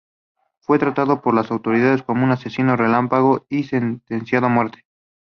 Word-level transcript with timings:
Fue 0.63 0.79
tratado 0.79 1.21
por 1.21 1.35
las 1.35 1.51
autoridades 1.51 2.01
como 2.01 2.23
un 2.23 2.31
asesino 2.31 2.75
relámpago 2.75 3.45
y 3.49 3.65
sentenciado 3.65 4.47
a 4.47 4.49
muerte. 4.49 4.83